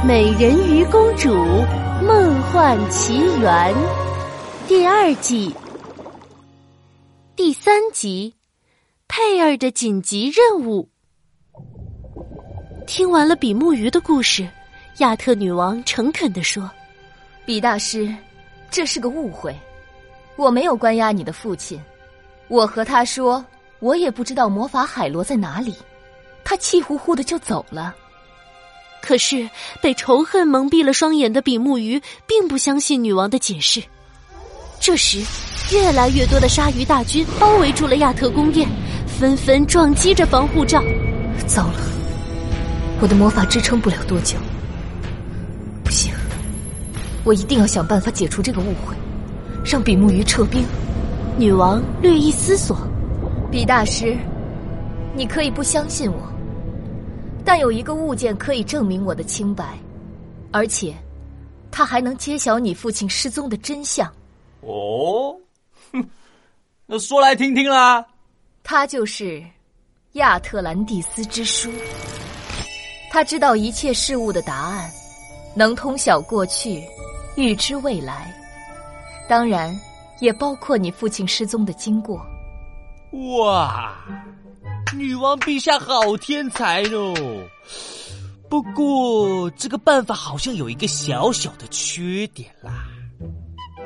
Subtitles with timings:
[0.02, 1.28] 《美人鱼公主
[2.02, 3.74] 梦幻奇缘》
[4.66, 5.54] 第二季
[7.36, 8.34] 第三集：
[9.08, 10.88] 佩尔的紧急任务。
[12.86, 14.48] 听完了比目鱼的故事，
[15.00, 16.68] 亚特女王诚恳地说
[17.44, 18.10] ：“比大师，
[18.70, 19.54] 这是个误会，
[20.36, 21.78] 我没有关押你的父亲。
[22.48, 23.44] 我和他说，
[23.80, 25.76] 我也不知道魔法海螺在哪里，
[26.42, 27.94] 他气呼呼的就走了。”
[29.02, 29.48] 可是
[29.80, 33.82] 被仇恨蒙蔽了双眼的比目鱼并不相信女王的解释。
[34.78, 35.22] 这时，
[35.72, 38.68] 越来越多的鲨鱼大军包围住了亚特宫殿，
[39.06, 40.82] 纷纷撞击着防护罩。
[41.46, 41.80] 糟了，
[43.00, 44.36] 我的魔法支撑不了多久。
[45.84, 46.12] 不行，
[47.24, 48.94] 我一定要想办法解除这个误会，
[49.64, 50.64] 让比目鱼撤兵。
[51.36, 52.78] 女王略一思索
[53.50, 54.16] ：“比大师，
[55.14, 56.18] 你可以不相信我。”
[57.52, 59.76] 但有一个物件可以证明我的清白，
[60.52, 60.94] 而且，
[61.68, 64.06] 它还能揭晓你父亲失踪的真相。
[64.60, 65.36] 哦，
[65.90, 66.08] 哼，
[66.86, 68.06] 那说来听听啦。
[68.62, 69.42] 它就是
[70.12, 71.68] 亚特兰蒂斯之书。
[73.10, 74.88] 他知道一切事物的答案，
[75.56, 76.80] 能通晓过去，
[77.34, 78.32] 预知未来，
[79.28, 79.76] 当然
[80.20, 82.24] 也包括你父亲失踪的经过。
[83.40, 83.96] 哇！
[84.96, 87.14] 女王陛下好天才哦！
[88.48, 92.88] 不过这个办法好像有一个小小的缺点啦，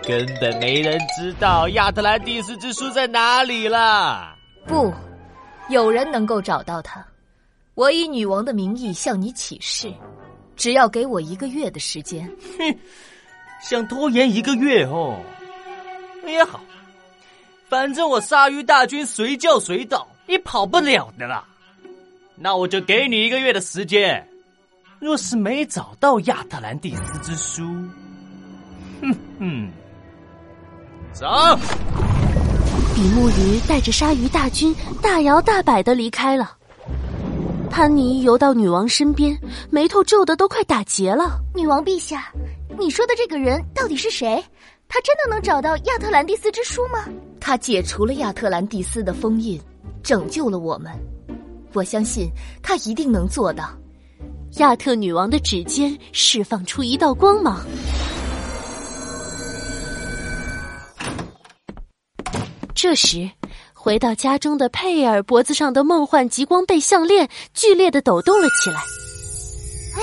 [0.03, 4.35] 根本没人知道亚特兰蒂斯之书在哪里啦。
[4.67, 4.93] 不，
[5.69, 7.05] 有人能够找到它。
[7.75, 9.93] 我以女王的名义向你起誓，
[10.57, 12.27] 只要给我一个月的时间。
[12.57, 12.79] 哼，
[13.61, 15.21] 想拖延一个月哦？
[16.27, 16.61] 也好，
[17.69, 20.09] 反正我鲨鱼大军随叫随到。
[20.27, 21.45] 你跑不了的啦，
[22.37, 24.27] 那我就给你一个月的时间。
[24.99, 27.63] 若是没找到亚特兰蒂斯之书，
[29.03, 29.71] 哼哼，
[31.13, 31.27] 走。
[32.95, 36.57] 比目鱼带着鲨鱼大军大摇大摆的离开了。
[37.71, 41.41] 潘妮游到女王身边，眉头皱的都快打结了。
[41.55, 42.33] 女王陛下，
[42.79, 44.43] 你说的这个人到底是谁？
[44.89, 47.05] 他真的能找到亚特兰蒂斯之书吗？
[47.41, 49.61] 他解除了亚特兰蒂斯的封印。
[50.05, 50.93] 拯救了我们，
[51.73, 52.31] 我相信
[52.63, 53.71] 他一定能做到。
[54.59, 57.65] 亚特女王的指尖释放出一道光芒，
[62.75, 63.29] 这时
[63.73, 68.77] 回到家中的佩尔脖子上的梦幻极光贝项链剧烈的抖动了起来。
[69.97, 70.03] 哎，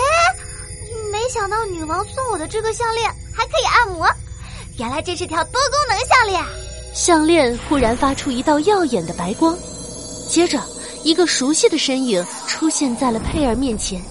[1.12, 4.06] 没想到女王送我的这个项链还可以按摩，
[4.80, 6.44] 原来这是条多功能项链。
[6.94, 9.58] 项链忽然发出一道耀眼的白光。
[10.31, 10.58] 接着，
[11.03, 14.02] 一个熟悉的身影出现在了佩尔面前。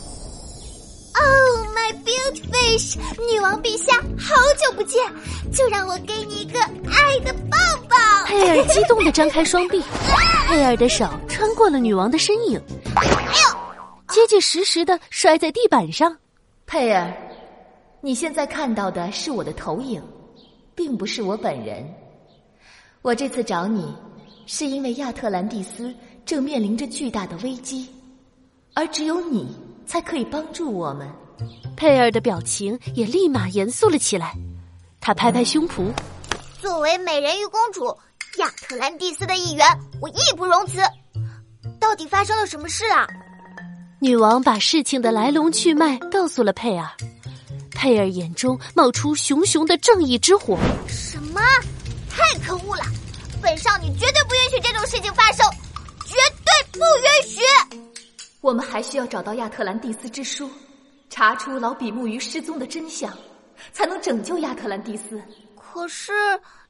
[1.14, 2.98] Oh my beautiful fish，
[3.32, 5.02] 女王陛下，好久不见，
[5.50, 7.56] 就让我给你一个爱的抱
[7.88, 7.96] 抱。
[8.26, 9.82] 佩尔激动的张开双臂，
[10.46, 12.60] 佩尔的手穿过了女王的身影，
[12.96, 16.14] 哎呦，结结实实的摔在地板上。
[16.66, 17.10] 佩尔，
[18.02, 20.02] 你现在看到的是我的投影，
[20.74, 21.82] 并不是我本人。
[23.00, 23.92] 我这次找你，
[24.44, 25.92] 是因为亚特兰蒂斯。
[26.24, 27.88] 正面临着巨大的危机，
[28.74, 29.48] 而只有你
[29.86, 31.10] 才可以帮助我们。
[31.76, 34.34] 佩尔的表情也立马严肃了起来，
[35.00, 35.90] 他拍拍胸脯
[36.60, 37.86] ：“作为美人鱼公主，
[38.38, 39.66] 亚特兰蒂斯的一员，
[40.00, 40.78] 我义不容辞。
[41.80, 43.06] 到底发生了什么事啊？”
[44.00, 46.88] 女王把事情的来龙去脉告诉了佩尔，
[47.70, 50.58] 佩尔眼中冒出熊熊的正义之火。
[50.86, 51.40] 什么？
[52.08, 52.84] 太可恶了！
[53.42, 55.46] 本少女绝对不允许这种事情发生。
[58.50, 60.50] 我们还需要找到亚特兰蒂斯之书，
[61.08, 63.16] 查出老比目鱼失踪的真相，
[63.70, 65.22] 才能拯救亚特兰蒂斯。
[65.54, 66.12] 可是，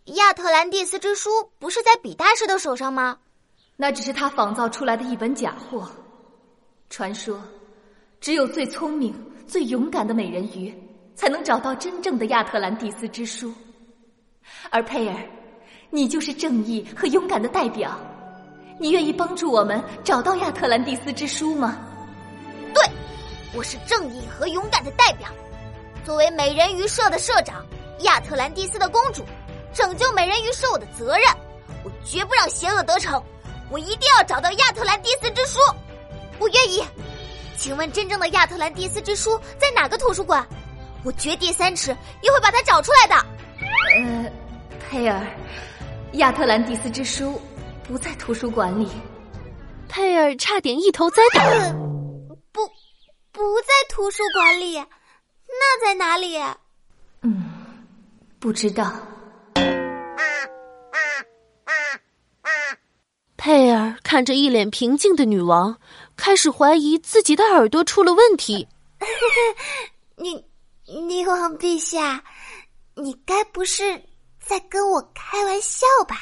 [0.05, 3.17] 亚特兰蒂斯之书不是在比大师的手上吗？
[3.79, 5.91] 那只是他仿造出来的一本假货。
[6.91, 7.43] 传说，
[8.21, 9.15] 只有最聪明、
[9.47, 10.75] 最勇敢的美人鱼，
[11.15, 13.55] 才能找到真正的亚特兰蒂斯之书。
[14.69, 15.17] 而佩尔，
[15.89, 17.99] 你就是正义和勇敢的代表。
[18.81, 21.77] 你愿意帮助我们找到亚特兰蒂斯之书吗？
[22.73, 22.83] 对，
[23.53, 25.29] 我是正义和勇敢的代表。
[26.03, 27.63] 作为美人鱼社的社长，
[28.05, 29.23] 亚特兰蒂斯的公主，
[29.75, 31.27] 拯救美人鱼是我的责任。
[31.85, 33.23] 我绝不让邪恶得逞。
[33.69, 35.59] 我一定要找到亚特兰蒂斯之书。
[36.39, 36.83] 我愿意。
[37.59, 40.43] 请问，真正的亚特兰蒂斯之书在哪个图书馆？
[41.05, 43.27] 我掘地三尺也会把它找出来的。
[43.95, 44.33] 呃，
[44.89, 45.23] 佩尔，
[46.13, 47.39] 亚特兰蒂斯之书。
[47.91, 48.89] 不在图书馆里，
[49.89, 51.43] 佩尔差点一头栽倒。
[52.53, 52.65] 不，
[53.33, 56.39] 不在图书馆里，那在哪里？
[57.23, 57.51] 嗯，
[58.39, 58.93] 不知道。
[63.37, 65.77] 佩尔看着一脸平静的女王，
[66.17, 68.69] 开始怀疑自己的耳朵出了问题。
[70.15, 70.31] 女
[70.87, 72.23] 女王陛下，
[72.95, 74.01] 你该不是
[74.39, 76.17] 在跟我开玩笑吧？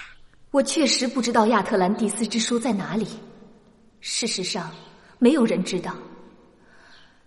[0.50, 3.06] 我确实不知道亚特兰蒂斯之书在哪里。
[4.00, 4.70] 事实上，
[5.18, 5.94] 没有人知道。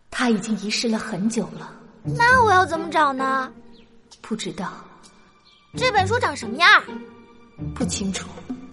[0.09, 1.73] 它已经遗失了很久了。
[2.03, 3.51] 那我要怎么找呢？
[4.21, 4.73] 不知道。
[5.77, 6.83] 这本书长什么样？
[7.75, 8.27] 不清楚。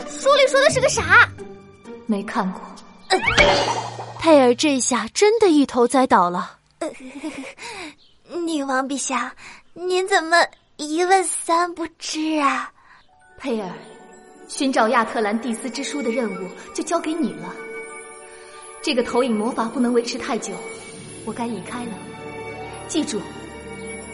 [0.09, 1.29] 书里说的是个啥？
[2.07, 2.63] 没看过。
[4.19, 6.59] 佩尔这下真的一头栽倒了。
[8.47, 9.35] 女王陛下，
[9.75, 10.37] 您怎么
[10.77, 12.73] 一问三不知啊？
[13.37, 13.71] 佩尔，
[14.49, 17.55] 寻找亚特兰蒂斯之书的任务就交给你了。
[18.81, 20.55] 这个投影魔法不能维持太久，
[21.27, 21.91] 我该离开了。
[22.89, 23.21] 记住，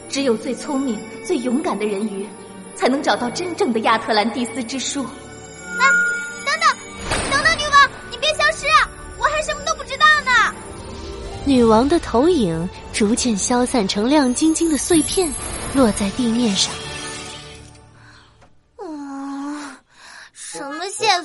[0.09, 2.27] 只有最聪明、最勇敢的人鱼，
[2.75, 5.05] 才能找到真正的亚特兰蒂斯之书。
[5.05, 5.85] 啊！
[6.45, 6.77] 等等，
[7.31, 8.91] 等等，女王，你别消失啊！
[9.17, 10.55] 我还什么都不知道呢。
[11.45, 15.33] 女王的投影逐渐消散成亮晶晶的碎片，
[15.75, 16.73] 落在地面上。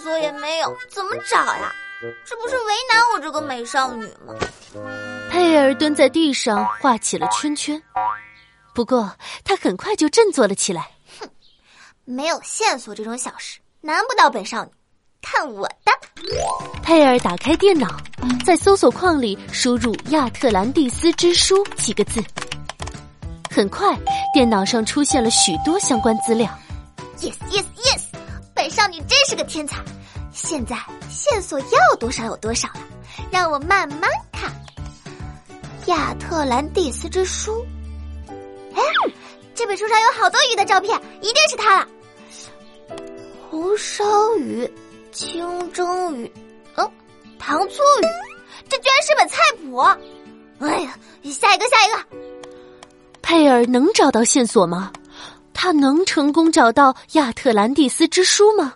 [0.10, 1.74] 么线索也没有，怎么找呀？
[2.26, 4.34] 这不是为难我这个美少女吗？
[5.30, 7.82] 佩尔蹲在地上画起了圈圈，
[8.74, 9.12] 不过
[9.44, 10.90] 他很快就振作了起来。
[11.20, 11.30] 哼，
[12.06, 14.72] 没有线索这种小事难不倒本少女，
[15.22, 15.92] 看我的！
[16.82, 17.88] 佩尔打开电脑，
[18.46, 22.24] 在搜索框里输入“亚特兰蒂斯之书”几个字，
[23.52, 23.98] 很快
[24.34, 26.50] 电脑上出现了许多相关资料。
[27.20, 28.04] Yes, yes, yes！
[28.56, 29.78] 本少女真是个天才。
[30.42, 30.76] 现在
[31.10, 32.80] 线索要多少有多少了，
[33.30, 34.50] 让我慢慢看。
[35.88, 37.66] 亚特兰蒂斯之书，
[38.74, 38.82] 哎，
[39.54, 41.88] 这本书上有好多鱼的照片，一定是它了。
[43.50, 44.04] 红烧
[44.38, 44.72] 鱼、
[45.12, 46.32] 清蒸鱼，
[46.76, 46.90] 哦，
[47.38, 48.06] 糖醋鱼，
[48.70, 49.78] 这居然是本菜谱。
[50.60, 52.18] 哎呀，下一个，下一个。
[53.22, 54.92] 佩尔能找到线索吗？
[55.54, 58.74] 他能成功找到亚特兰蒂斯之书吗？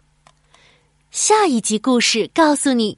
[1.14, 2.98] 下一集故事告诉你。